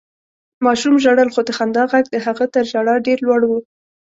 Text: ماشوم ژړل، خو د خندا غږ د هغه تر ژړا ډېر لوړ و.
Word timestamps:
ماشوم 0.65 0.95
ژړل، 1.03 1.29
خو 1.33 1.41
د 1.45 1.49
خندا 1.57 1.83
غږ 1.91 2.05
د 2.11 2.15
هغه 2.25 2.45
تر 2.53 2.63
ژړا 2.71 2.95
ډېر 3.07 3.19
لوړ 3.27 3.41
و. 3.45 3.51